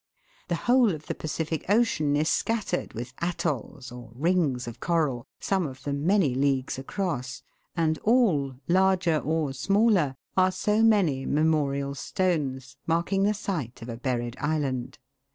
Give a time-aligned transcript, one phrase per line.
[0.47, 3.97] The whole of the Pacific Ocean is scattered with atolls (Fig.
[3.97, 7.43] 27), or rings of coral, some of them many leagues across;
[7.75, 13.95] and all, larger or smaller, are so many memorial stones, marking the site of a
[13.97, 14.97] buried island.